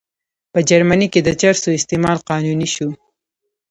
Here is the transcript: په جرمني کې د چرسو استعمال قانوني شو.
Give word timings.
په 0.53 0.59
جرمني 0.69 1.07
کې 1.13 1.19
د 1.23 1.29
چرسو 1.41 1.69
استعمال 1.79 2.17
قانوني 2.29 2.67
شو. 2.75 2.89